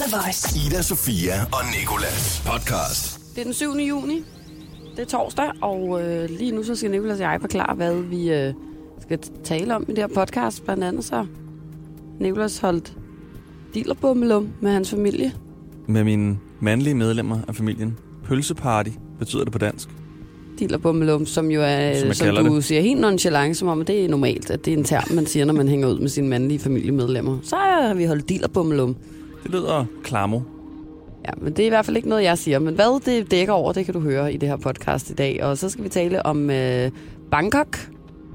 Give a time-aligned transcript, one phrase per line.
[0.00, 0.58] The Voice.
[0.66, 3.20] Ida, Sofia og Nikolas podcast.
[3.34, 3.72] Det er den 7.
[3.88, 4.24] juni.
[4.96, 8.30] Det er torsdag, og øh, lige nu så skal Nicolas og jeg forklare, hvad vi
[8.32, 8.54] øh,
[9.02, 10.64] skal tale om i det her podcast.
[10.64, 11.26] Blandt andet så
[12.20, 12.92] Nicolas holdt
[13.74, 15.32] dealerbummelum med hans familie.
[15.86, 17.98] med mine mandlige medlemmer af familien.
[18.24, 19.88] Pølseparty betyder det på dansk.
[20.58, 22.64] Dealerbummelum, som jo er, Som som, du det.
[22.64, 25.44] siger helt nonchalant, som om det er normalt, at det er en term, man siger,
[25.44, 27.38] når man hænger ud med sine mandlige familiemedlemmer.
[27.42, 28.96] Så har vi holdt dealerbummelum.
[29.42, 30.40] Det lyder klamo.
[31.26, 32.58] Ja, men det er i hvert fald ikke noget, jeg siger.
[32.58, 35.44] Men hvad det dækker over, det kan du høre i det her podcast i dag.
[35.44, 36.90] Og så skal vi tale om øh,
[37.30, 37.90] Bangkok,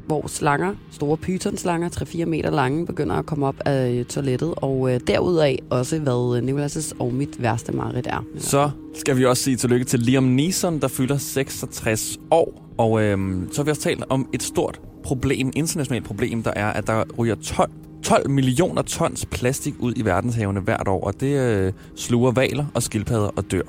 [0.08, 4.54] hvor slanger, store pythonslanger, 3-4 meter lange, begynder at komme op af øh, toilettet.
[4.58, 8.26] Og øh, derudaf også, hvad øh, Nicolas' og mit værste mareridt er.
[8.38, 12.66] Så skal vi også sige tillykke til Liam Neeson, der fylder 66 år.
[12.78, 16.68] Og øhm, så har vi også talt om et stort problem, internationalt problem, der er,
[16.68, 17.72] at der ryger 12,
[18.06, 21.04] 12 millioner tons plastik ud i verdenshavene hvert år.
[21.04, 23.62] Og det øh, sluger valer og skildpadder og dør.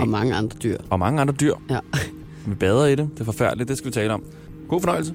[0.00, 0.78] Og mange andre dyr.
[0.90, 1.54] Og mange andre dyr.
[1.70, 1.78] Ja.
[2.46, 3.10] Vi bader i det.
[3.14, 3.68] Det er forfærdeligt.
[3.68, 4.22] Det skal vi tale om.
[4.68, 5.14] God fornøjelse.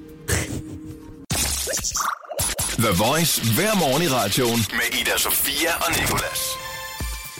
[2.84, 6.40] The Voice hver morgen i radioen med Ida, Sofia og Nikolas.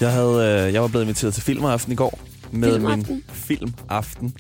[0.01, 2.21] Jeg, havde, øh, jeg var blevet inviteret til filmaften i går.
[2.51, 3.15] Med Filmaften?
[3.15, 4.37] min filmaften.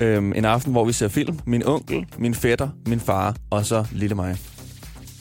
[0.00, 0.06] Ja.
[0.06, 1.38] Øhm, en aften, hvor vi ser film.
[1.46, 4.36] Min onkel, min fætter, min far og så lille mig.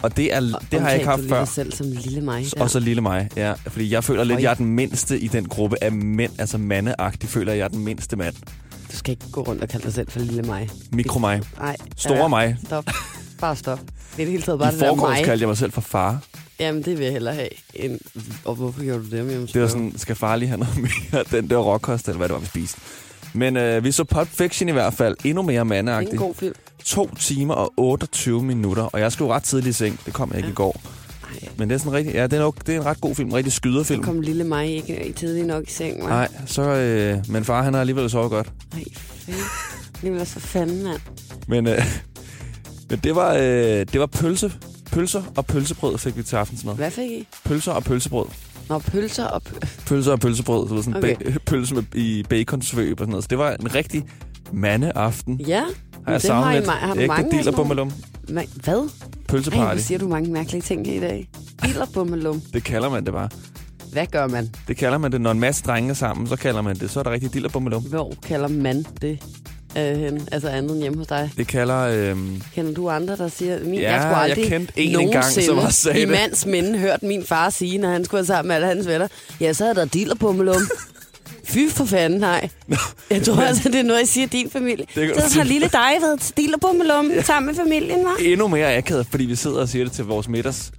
[0.06, 0.39] Og det, er,
[0.72, 1.39] det har jeg ikke haft du før.
[1.39, 2.45] dig selv som lille mig.
[2.56, 2.61] Der.
[2.61, 3.53] Og så lille mig, ja.
[3.67, 4.42] Fordi jeg føler lidt, Oj.
[4.44, 6.31] jeg er den mindste i den gruppe af mænd.
[6.39, 8.36] Altså mandeagtig føler jeg, jeg er den mindste mand.
[8.92, 10.70] Du skal ikke gå rundt og kalde dig selv for lille mig.
[10.92, 11.42] Mikro mig.
[11.59, 11.75] Nej.
[11.97, 12.58] Store mig.
[12.66, 12.86] Stop.
[13.42, 13.80] Bare stop.
[13.80, 15.23] Det er det hele taget bare I det der mig.
[15.23, 16.19] kaldte jeg mig selv for far.
[16.59, 17.50] Jamen, det vil jeg hellere have.
[17.73, 18.00] End...
[18.45, 19.17] Og hvorfor gjorde du det?
[19.17, 20.78] Jamen, Det var sådan, skal far lige have noget
[21.14, 22.78] mere den der råkost, eller hvad det var, vi spiste.
[23.34, 25.16] Men øh, vi så Pulp Fiction i hvert fald.
[25.23, 26.17] Endnu mere det er en mandeagtigt.
[26.17, 26.53] god film.
[26.86, 30.00] 2 timer og 28 minutter, og jeg skulle ret tidligt i seng.
[30.05, 30.52] Det kom jeg ikke Ja.
[30.52, 30.81] i går.
[31.41, 33.16] Ej, Men det er sådan rigtig, ja, det er, nok, det er en ret god
[33.16, 34.03] film, en rigtig skyderfilm.
[34.03, 36.09] kom lille mig ikke i tidlig nok i seng, hva'?
[36.09, 38.52] Nej, så, øh, men far han har alligevel sovet godt.
[38.73, 39.38] Ej, fedt.
[40.02, 41.00] Det vil så fanden, mand.
[41.47, 41.78] Men, øh,
[42.90, 43.41] men det var, øh,
[43.91, 44.52] det var pølse,
[44.91, 46.75] pølser og pølsebrød fik vi til aftensmad.
[46.75, 47.28] Hvad fik I?
[47.46, 48.25] Pølser og pølsebrød.
[48.69, 49.41] Nå, pølser og...
[49.50, 50.69] P- Pølser og pølsebrød.
[50.69, 51.16] Var sådan okay.
[51.16, 53.23] ba- pølse med, i baconsvøb og sådan noget.
[53.23, 54.06] Så det var en rigtig
[54.53, 55.41] mandeaften.
[55.47, 55.63] ja,
[56.05, 56.69] Har jeg savnet lidt.
[56.69, 57.85] har Ægte dealer?
[58.29, 58.79] Ma- Hvad?
[58.79, 59.73] Ej, Pølseparty.
[59.73, 61.29] hvor siger du mange mærkelige ting i dag.
[61.63, 62.41] Dealer på malum.
[62.53, 63.29] Det kalder man det bare.
[63.91, 64.49] Hvad gør man?
[64.67, 66.89] Det kalder man det, når en masse drenge er sammen, så kalder man det.
[66.91, 67.83] Så er der rigtig dealer på malum.
[67.83, 69.19] Hvor kalder man det?
[69.77, 70.27] Øh, hen?
[70.31, 71.31] Altså andet end hjemme hos dig.
[71.38, 71.77] Det kalder...
[71.77, 73.59] Øhm, Kender du andre, der siger...
[73.66, 76.09] Min, Ja, jeg, skulle jeg aldrig kendte en engang, som også sagde i det.
[76.09, 79.07] mands minde hørt min far sige, når han skulle være sammen med alle hans venner.
[79.41, 80.61] Ja, så havde der dealer på malum.
[81.55, 82.49] Fy for fanden, nej.
[83.09, 84.85] Jeg tror altså, det er noget, jeg siger din familie.
[84.95, 88.16] du Så har lille dig været til dealer på malum sammen med familien, var?
[88.19, 90.71] endnu mere akavet, fordi vi sidder og siger det til vores middags,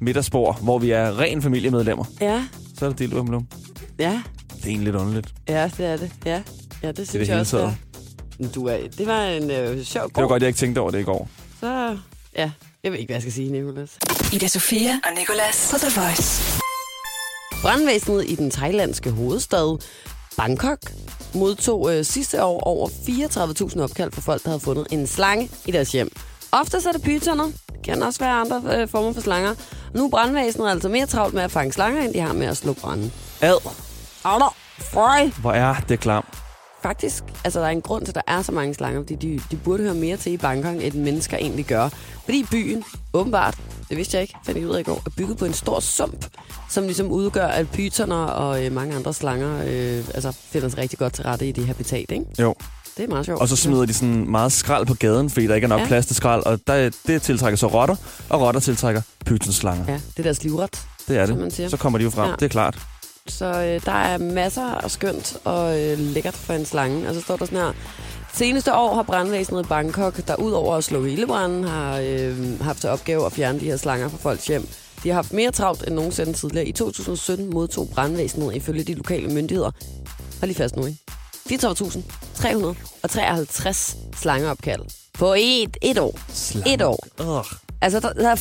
[0.00, 2.04] middagsbord, hvor vi er ren familiemedlemmer.
[2.20, 2.44] Ja,
[2.78, 3.46] Så er det malum.
[3.98, 4.22] ja,
[4.56, 5.28] Det er egentlig lidt underligt.
[5.48, 6.10] ja, det er det.
[6.26, 6.42] Ja,
[6.82, 7.74] ja det synes det jeg også, det
[8.44, 8.48] er.
[8.54, 10.28] Du er, det var en øh, sjov Det var god.
[10.28, 11.28] godt, jeg ikke tænkte over det i går.
[11.60, 11.96] Så,
[12.36, 12.50] ja,
[12.84, 13.90] jeg ved ikke, hvad jeg skal sige, Nicolas.
[14.32, 16.42] Ida Sofia og Nicolas på The Voice.
[17.62, 19.78] Brandvæsenet i den thailandske hovedstad
[20.38, 20.78] Bangkok
[21.34, 25.70] modtog øh, sidste år over 34.000 opkald fra folk, der havde fundet en slange i
[25.70, 26.10] deres hjem.
[26.52, 27.44] Ofte så er det pytoner.
[27.44, 29.54] Det kan også være andre øh, former for slanger.
[29.94, 32.56] Nu er brandvæsenet altså mere travlt med at fange slanger, end de har med at
[32.56, 33.12] slukke branden.
[33.40, 33.70] Ad,
[34.24, 35.30] Alder, frøj!
[35.40, 36.47] hvor er det klamt.
[36.88, 39.40] Faktisk, altså der er en grund til, at der er så mange slanger, fordi de,
[39.50, 41.88] de burde høre mere til i Bangkok, end mennesker egentlig gør.
[42.24, 45.36] Fordi byen, åbenbart, det vidste jeg ikke, fandt jeg ud af i går, er bygget
[45.38, 46.26] på en stor sump,
[46.70, 50.98] som ligesom udgør, at pytoner og øh, mange andre slanger øh, altså, finder sig rigtig
[50.98, 52.24] godt til rette i det habitat, ikke?
[52.38, 52.54] Jo.
[52.96, 53.40] Det er meget sjovt.
[53.40, 55.86] Og så smider de sådan meget skrald på gaden, fordi der ikke er nok Ja.
[55.86, 56.42] plads til skrald.
[56.46, 57.96] Og der, det tiltrækker så rotter,
[58.28, 59.84] og rotter tiltrækker pytonslanger.
[59.88, 59.94] Ja.
[59.94, 60.82] Det er deres livret.
[61.08, 61.52] Det er som man det.
[61.52, 61.68] siger.
[61.68, 62.34] Så kommer de jo frem, ja.
[62.34, 62.78] det er klart.
[63.30, 67.08] Så øh, der er masser af skønt og øh, lækkert for en slange.
[67.08, 67.72] Og så står der sådan her.
[68.34, 72.90] Seneste år har brandvæsenet i Bangkok, der udover at slukke ildebranden, har øh, haft til
[72.90, 74.68] opgave at fjerne de her slanger fra folks hjem.
[75.02, 76.66] De har haft mere travlt end nogensinde tidligere.
[76.66, 79.70] I 2017 modtog brandvæsenet ifølge de lokale myndigheder,
[80.40, 80.98] hold lige fast nu, ikke?
[81.50, 84.82] 34.353 slangeopkald
[85.14, 86.18] på et, et år.
[86.28, 86.74] Slange.
[86.74, 87.06] Et år.
[87.20, 87.44] Ugh.
[87.80, 88.34] Altså, der, er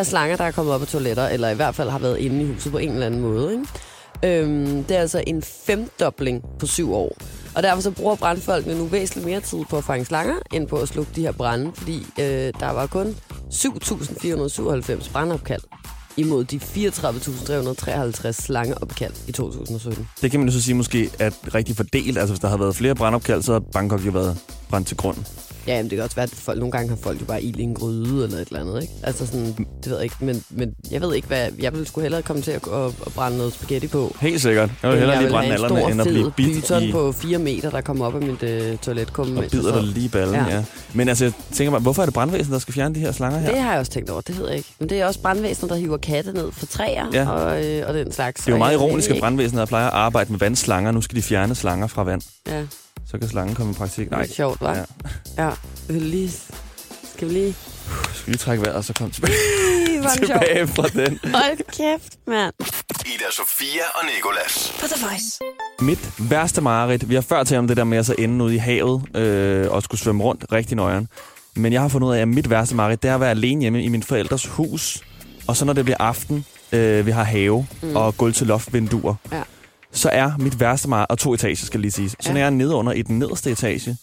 [0.00, 2.42] 34.353 slanger, der er kommet op på toiletter, eller i hvert fald har været inde
[2.42, 3.52] i huset på en eller anden måde.
[3.52, 4.42] Ikke?
[4.42, 7.16] Øhm, det er altså en femdobling på syv år.
[7.54, 10.76] Og derfor så bruger brandfolkene nu væsentligt mere tid på at fange slanger, end på
[10.76, 13.16] at slukke de her brænde, fordi øh, der var kun
[13.50, 15.62] 7.497 brandopkald
[16.16, 20.08] imod de 34.353 slangeopkald i 2017.
[20.22, 22.18] Det kan man jo så sige måske er rigtig fordelt.
[22.18, 24.38] Altså hvis der har været flere brandopkald, så har Bangkok jo været
[24.68, 25.16] brændt til grund.
[25.66, 27.56] Ja, men det kan også være, at folk, nogle gange har folk jo bare ild
[27.56, 28.94] i en gryde eller et eller andet, ikke?
[29.02, 31.48] Altså sådan, det ved jeg ikke, men, men jeg ved ikke, hvad...
[31.60, 34.16] Jeg ville sgu hellere komme til at, at, at brænde noget spaghetti på.
[34.20, 34.70] Helt sikkert.
[34.82, 36.92] Jeg vil hellere lige brænde nallerne, end at blive bidt i...
[36.92, 39.36] på 4 meter, der kommer op af mit øh, toiletkumme.
[39.36, 40.54] Og jeg bider dig lige i ballen, ja.
[40.56, 40.64] Ja.
[40.94, 43.38] Men altså, jeg tænker mig, hvorfor er det brandvæsen, der skal fjerne de her slanger
[43.38, 43.50] her?
[43.50, 44.68] Det har jeg også tænkt over, det ved jeg ikke.
[44.78, 47.28] Men det er også brandvæsener, der hiver katte ned fra træer Ja.
[47.30, 48.40] og, øh, og den slags.
[48.40, 50.90] Det er jo meget jeg ironisk, at brandvæsenet plejer at arbejde med vandslanger.
[50.92, 52.22] Nu skal de fjerne slanger fra vand.
[52.48, 52.62] Ja,
[53.10, 54.04] Så kan slangen komme i praktik.
[54.04, 54.68] det Nej, er sjovt, hva'?
[54.68, 54.84] Ja.
[55.38, 55.50] Ja.
[55.88, 56.30] Vil du lige...
[57.14, 57.54] Skal vi lige...
[58.14, 59.32] skal vi lige trække vejret, og så komme tilbage,
[60.04, 61.18] er det tilbage fra den.
[61.34, 62.54] Hold kæft, mand.
[63.06, 64.74] Ida Sofia og Nikolas.
[64.80, 65.38] På The Voice.
[65.80, 67.08] Mit værste mareridt.
[67.08, 69.70] Vi har før talt om det der med at så ende ude i havet øh,
[69.70, 71.08] og skulle svømme rundt rigtig nøjeren.
[71.56, 73.60] Men jeg har fundet ud af, at mit værste mareridt, det er at være alene
[73.60, 75.02] hjemme i min forældres hus.
[75.46, 77.96] Og så når det bliver aften, øh, vi har have mm.
[77.96, 79.14] og gulv til loft vinduer.
[79.32, 79.42] Ja.
[79.94, 82.08] Så er mit værste mareridt, og to etager skal lige sige.
[82.10, 82.32] Så Ja.
[82.32, 83.96] når jeg er nede under i den nederste etage,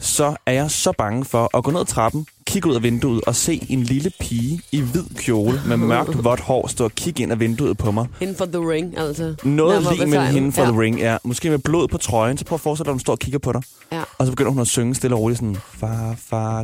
[0.00, 3.20] så er jeg så bange for at gå ned ad trappen, kigge ud af vinduet
[3.26, 7.22] og se en lille pige i hvid kjole med mørkt, vådt hår stå og kigge
[7.22, 8.06] ind af vinduet på mig.
[8.20, 9.34] Inden for The Ring, altså.
[9.44, 10.70] Noget lige med hende fra ja.
[10.70, 11.16] The Ring, ja.
[11.24, 13.38] Måske med blod på trøjen, så prøv at forestille dig, at hun står og kigger
[13.38, 13.62] på dig.
[13.92, 14.02] Ja.
[14.18, 16.62] Og så begynder hun at synge stille og roligt sådan, Far, far,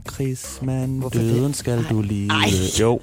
[1.12, 1.20] det?
[1.20, 2.29] døden skal du lide.
[2.29, 2.50] Ej.
[2.81, 3.00] Jo.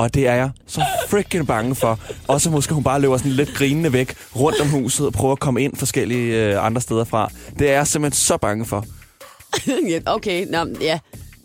[0.00, 1.98] Og det er jeg så freaking bange for.
[2.28, 5.32] Og så måske hun bare løber sådan lidt grinende væk rundt om huset og prøver
[5.32, 7.30] at komme ind forskellige øh, andre steder fra.
[7.58, 8.86] Det er jeg simpelthen så bange for.
[10.06, 10.98] Okay, Nå, ja.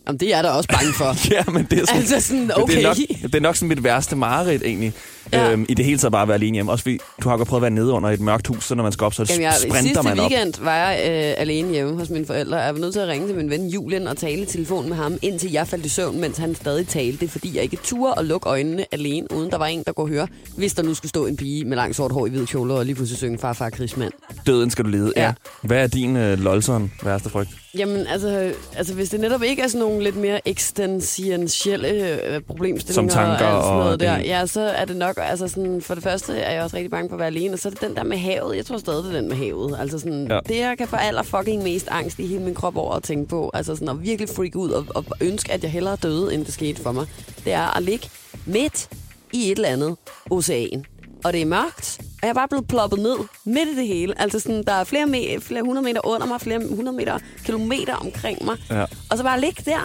[0.08, 1.16] Jamen, det er jeg da også bange for.
[1.34, 2.76] Ja, men det er sådan, altså sådan, okay.
[2.76, 4.94] Det er, nok, det er nok sådan mit værste mareridt, egentlig.
[5.40, 5.52] Ja.
[5.52, 6.72] Øhm, I det hele taget bare at være alene hjemme.
[6.72, 8.84] Også fordi, du har godt prøvet at være nede under et mørkt hus, så når
[8.84, 10.32] man skal op, så Jamen, jeg, sprinter sidste man op.
[10.32, 12.58] weekend var jeg øh, alene hjemme hos mine forældre.
[12.58, 14.96] Jeg var nødt til at ringe til min ven Julian og tale i telefon med
[14.98, 17.28] ham, indtil jeg faldt i søvn, mens han stadig talte.
[17.28, 20.28] Fordi, jeg ikke turde at lukke øjnene alene, uden der var en, der kunne høre,
[20.58, 22.86] hvis der nu skulle stå en pige med langt sort hår i hvid kjole og
[22.86, 24.12] lige pludselig synge farfar krigsmand.
[24.48, 25.14] Døden skal du lide.
[25.16, 25.24] Ja.
[25.24, 25.34] Ja.
[25.62, 27.50] Hvad er din øh, lolson værste frygt?
[27.78, 33.12] Jamen, altså, altså, hvis det netop ikke er sådan nogle lidt mere eksistentielle øh, problemstillinger
[33.14, 35.48] Som tanker og, alt sådan og noget der, det- ja, så er det nok, altså
[35.48, 37.70] sådan, for det første er jeg også rigtig bange for at være alene, og så
[37.70, 38.58] er det den der med havet.
[38.58, 39.78] Jeg tror stadig, det er den med havet.
[39.80, 40.40] Altså sådan, ja.
[40.48, 43.30] Det jeg kan få aller fucking mest angst i hele min krop over at tænke
[43.30, 46.46] på, altså sådan at virkelig freak ud og, og ønske, at jeg hellere døde, end
[46.46, 47.08] det skete for mig,
[47.46, 48.10] det er at ligge
[48.46, 48.90] midt
[49.34, 49.96] i et eller andet
[50.32, 50.86] ocean.
[51.24, 54.22] Og det er mørkt, og jeg er bare blevet ploppet ned midt i det hele.
[54.22, 57.96] Altså sådan, der er flere, me- flere hundrede meter under mig, flere hundrede meter, kilometer
[57.96, 58.58] omkring mig.
[58.70, 58.86] Ja.
[59.10, 59.80] Og så bare ligge der.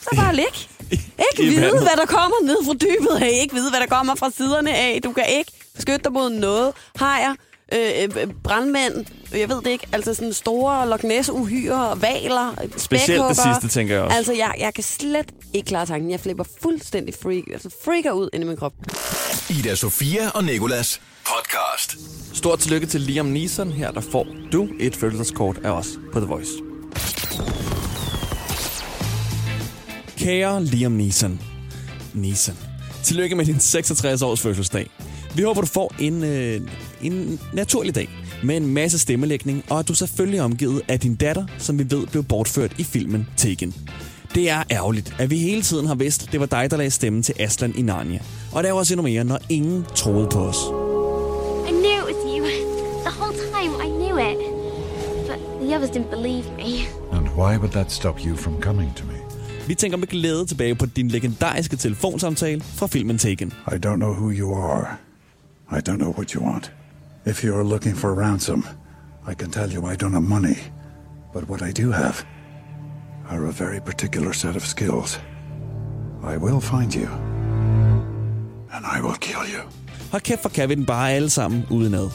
[0.00, 0.58] Så bare ligge.
[1.32, 1.80] Ikke I vide, vandet.
[1.80, 3.38] hvad der kommer ned fra dybet af.
[3.42, 5.00] Ikke vide, hvad der kommer fra siderne af.
[5.04, 6.72] Du kan ikke beskytte dig mod noget.
[6.96, 7.34] Hajer,
[7.72, 13.36] øh, øh, brandmænd, jeg ved det ikke, altså sådan store Loch Ness-uhyre, valer, Specielt det
[13.36, 14.16] sidste, tænker jeg også.
[14.16, 16.10] Altså, jeg, jeg kan slet ikke klare tanken.
[16.10, 18.72] Jeg flipper fuldstændig freak, altså freaker ud inde i min krop.
[19.50, 21.96] Ida Sofia og Nikolas podcast.
[22.34, 23.72] Stort tillykke til Liam Neeson.
[23.72, 26.52] Her der får du et fødselskort af os på The Voice.
[30.22, 31.40] Kære Liam Neeson.
[32.14, 32.54] Neeson.
[33.02, 34.90] Tillykke med din 66-års fødselsdag.
[35.34, 36.60] Vi håber, du får en, øh,
[37.02, 38.08] en naturlig dag
[38.42, 41.90] med en masse stemmelægning, og at du selvfølgelig er omgivet af din datter, som vi
[41.90, 43.74] ved blev bortført i filmen Taken.
[44.34, 47.22] Det er ærgerligt, at vi hele tiden har vidst, det var dig, der lagde stemme
[47.22, 48.20] til Aslan i Narnia.
[48.52, 50.56] Og der er også endnu mere, når ingen troede på os.
[51.68, 52.46] I knew it was you.
[53.04, 54.38] The whole time, I knew it.
[55.28, 56.70] But the others didn't believe me.
[57.12, 59.21] And why would that stop you from coming to me?
[59.66, 63.52] Vi tænker med glæde tilbage på din legendariske telefonsamtale fra filmen Taken.
[63.68, 64.86] I don't know who you are.
[65.72, 66.72] I don't know what you want.
[67.26, 68.66] If you're looking for ransom,
[69.30, 70.56] I can tell you I don't have money.
[71.34, 72.14] But what I do have
[73.30, 75.20] are a very particular set of skills.
[76.34, 77.08] I will find you.
[78.72, 79.62] And I will kill you.
[80.10, 82.08] Hold kæft, for kan vi den bare alle sammen udenad.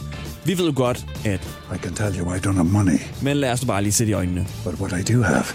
[0.46, 1.58] Vi ved jo godt, at...
[1.76, 3.00] I can tell you I don't have money.
[3.24, 4.48] Men lad os bare lige sætte i øjnene.
[4.64, 5.46] But what I do have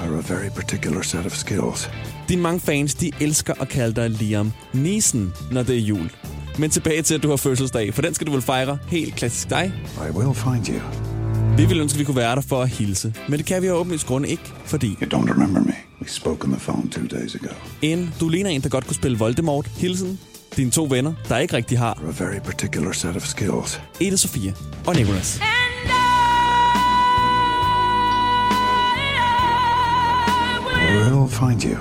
[0.00, 1.90] are a very particular set of skills.
[2.28, 6.10] Dine mange fans, de elsker at kalde dig Liam Neeson, når det er jul.
[6.58, 9.50] Men tilbage til, at du har fødselsdag, for den skal du vel fejre helt klassisk
[9.50, 9.72] dig.
[10.08, 10.80] I will find you.
[11.56, 13.14] Vi ville ønske, at vi kunne være der for at hilse.
[13.28, 15.74] Men det kan vi jo åbenlyst grunde ikke, fordi You don't remember me.
[16.02, 17.48] We spoke on the phone two days ago.
[17.82, 19.66] en, du ligner en, der godt kunne spille Voldemort.
[19.66, 20.18] Hilsen,
[20.56, 23.80] dine to venner, der ikke rigtig har A very particular set of skills.
[24.00, 24.52] Eda Sofia
[24.86, 25.36] og Nicolas.
[25.36, 25.65] I
[30.96, 31.76] will find you.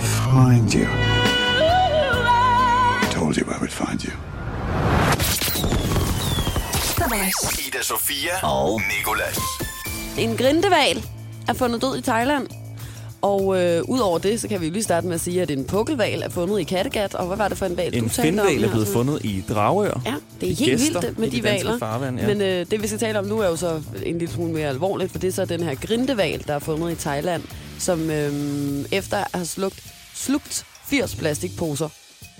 [0.00, 0.86] Find you.
[3.02, 4.12] I told you I would find you.
[7.66, 9.38] Ida Sofia og Nikolas.
[10.18, 11.04] En grindeval
[11.48, 12.57] er fundet død i Thailand.
[13.22, 15.64] Og øh, udover det, så kan vi jo lige starte med at sige, at en
[15.64, 17.14] pukkelval er fundet i Kattegat.
[17.14, 18.46] Og hvad var det for en val, En du talte om?
[18.46, 20.00] finval er blevet fundet i Dragør.
[20.06, 21.78] Ja, det er helt Gæster vildt med de valer.
[21.78, 22.26] farvand, ja.
[22.26, 24.68] Men øh, det, vi skal tale om nu, er jo så en lille smule mere
[24.68, 27.42] alvorligt, for det er så den her grindeval, der er fundet i Thailand,
[27.78, 28.32] som øh,
[28.92, 29.82] efter at have slugt,
[30.14, 31.88] slugt 80 plastikposer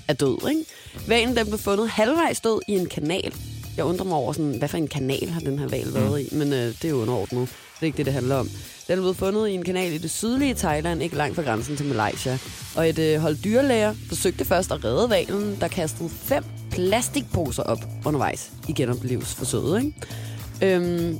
[0.09, 0.49] er død.
[0.51, 0.65] Ikke?
[1.09, 3.33] Valen den blev fundet halvvejs død i en kanal.
[3.77, 6.29] Jeg undrer mig over, sådan, hvad for en kanal har den her val været i,
[6.35, 7.49] men øh, det er jo underordnet.
[7.81, 8.49] Det er ikke det, det handler om.
[8.87, 11.77] Den er blevet fundet i en kanal i det sydlige Thailand, ikke langt fra grænsen
[11.77, 12.39] til Malaysia.
[12.77, 17.79] Og et øh, hold dyrlæger forsøgte først at redde valen, der kastede fem plastikposer op
[18.07, 19.85] undervejs i genoplevelsesforsøget.
[19.85, 20.77] Ikke?
[20.77, 21.19] Øhm,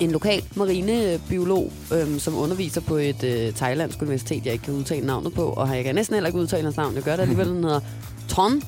[0.00, 5.06] en lokal marinebiolog, øhm, som underviser på et øh, thailandsk universitet, jeg ikke kan udtale
[5.06, 6.94] navnet på, og jeg kan næsten heller ikke udtale hans navn.
[6.94, 7.80] Jeg gør det alligevel, den hedder
[8.28, 8.62] Ton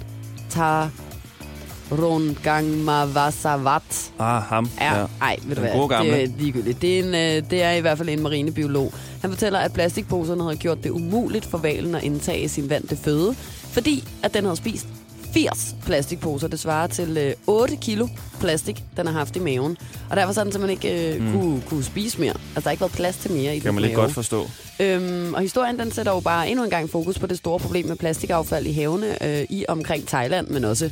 [1.88, 4.12] Tarongangmavasavat.
[4.18, 4.70] Ah, ham.
[4.80, 6.12] Ja, ej, ved du hvad, gamle.
[6.12, 6.82] det er ligegyldigt.
[6.82, 8.92] Det er, en, øh, det er i hvert fald en marinebiolog.
[9.20, 13.34] Han fortæller, at plastikposerne havde gjort det umuligt for valen at indtage sin vante føde,
[13.62, 14.86] fordi at den havde spist
[15.34, 16.48] 80 plastikposer.
[16.48, 18.08] Det svarer til øh, 8 kilo
[18.40, 19.76] plastik, den har haft i maven.
[20.10, 21.32] Og derfor så har den simpelthen ikke øh, mm.
[21.32, 22.30] kunne, kunne spise mere.
[22.32, 24.02] Altså, der har ikke været plads til mere i Kan den man lidt mave.
[24.02, 24.46] godt forstå.
[24.80, 27.86] Øhm, og historien den sætter jo bare endnu en gang fokus på det store problem
[27.86, 30.90] med plastikaffald i havene øh, i omkring Thailand, men også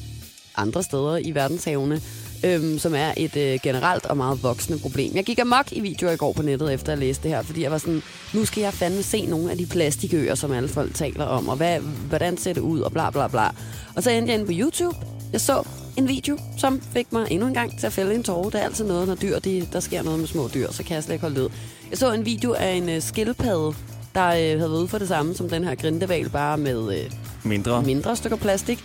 [0.57, 2.01] andre steder i verdenshavene,
[2.45, 5.13] øhm, som er et øh, generelt og meget voksende problem.
[5.15, 7.63] Jeg gik amok i videoer i går på nettet efter at læse det her, fordi
[7.63, 8.03] jeg var sådan,
[8.35, 11.57] nu skal jeg fandme se nogle af de plastikøer, som alle folk taler om, og
[11.57, 13.49] hvad, hvordan ser det ud, og bla bla bla.
[13.97, 14.97] Og så endte jeg inde på YouTube.
[15.33, 15.63] Jeg så
[15.97, 18.51] en video, som fik mig endnu en gang til at fælde en tårer.
[18.51, 20.95] Det er altid noget, når dyr, de, der sker noget med små dyr, så kan
[20.95, 21.49] jeg slet ikke holde ud.
[21.91, 23.75] Jeg så en video af en øh, skildpadde,
[24.15, 27.11] der øh, havde været ude for det samme som den her grindeval, bare med øh,
[27.45, 27.83] Mindre.
[27.83, 28.85] mindre stykker plastik.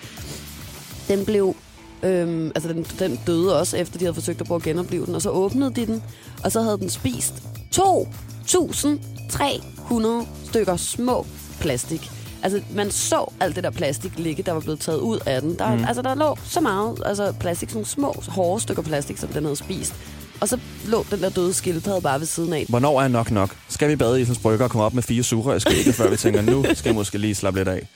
[1.07, 1.55] Den blev...
[2.03, 5.15] Øhm, altså, den, den døde også, efter de havde forsøgt at prøve at genopleve den.
[5.15, 6.03] Og så åbnede de den,
[6.43, 7.33] og så havde den spist
[7.75, 11.25] 2.300 stykker små
[11.59, 12.11] plastik.
[12.43, 15.59] Altså, man så alt det der plastik ligge, der var blevet taget ud af den.
[15.59, 15.85] Der, mm.
[15.87, 19.55] Altså, der lå så meget altså, plastik, sådan små, hårde stykker plastik, som den havde
[19.55, 19.93] spist.
[20.45, 22.65] Og så lå den der døde skildpadde bare ved siden af.
[22.69, 23.55] Hvornår er nok nok?
[23.69, 26.09] Skal vi bade i Islands Brygger og komme op med fire sugerør i skægget, før
[26.09, 27.87] vi tænker, nu skal jeg måske lige slappe lidt af?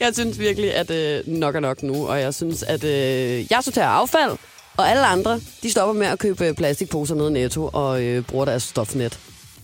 [0.00, 3.58] Jeg synes virkelig, at øh, nok er nok nu, og jeg synes, at øh, jeg
[3.62, 4.30] sorterer affald,
[4.76, 8.44] og alle andre, de stopper med at købe plastikposer nede i Netto og øh, bruger
[8.44, 9.18] deres stofnet.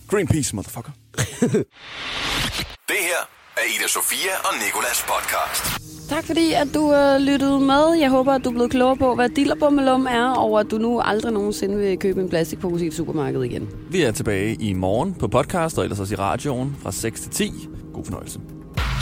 [0.07, 0.91] Greenpeace, motherfucker.
[2.91, 5.63] Det her er Ida Sofia og Nikolas podcast.
[6.09, 7.93] Tak fordi, at du øh, lyttede med.
[7.99, 11.01] Jeg håber, at du er blevet klogere på, hvad dillerbummelum er, og at du nu
[11.01, 13.69] aldrig nogensinde vil købe en plastikpose i et supermarked igen.
[13.89, 17.31] Vi er tilbage i morgen på podcast, og ellers også i radioen fra 6 til
[17.31, 17.51] 10.
[17.93, 18.39] God fornøjelse.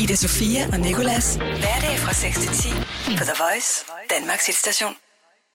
[0.02, 1.36] Ida Sofia og Nikolas.
[1.36, 2.70] Hverdag fra 6 til 10
[3.18, 3.86] på The Voice,
[4.20, 5.03] Danmarks hitstation.